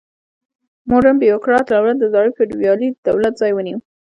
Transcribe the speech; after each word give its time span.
موډرن 0.89 1.15
بیروکراټ 1.21 1.65
دولت 1.73 1.97
د 1.99 2.05
زاړه 2.13 2.29
فیوډالي 2.35 2.87
دولت 3.07 3.33
ځای 3.41 3.51
ونیو. 3.53 3.77